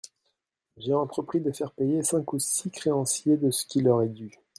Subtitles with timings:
[0.77, 4.31] J'ai entrepris de faire payer cinq ou six créanciers de ce qui leur est dû.